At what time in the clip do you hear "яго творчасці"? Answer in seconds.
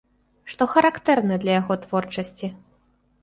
1.61-2.49